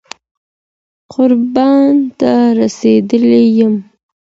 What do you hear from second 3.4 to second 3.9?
يــم